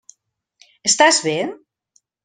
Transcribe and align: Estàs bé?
Estàs 0.91 1.23
bé? 1.29 1.39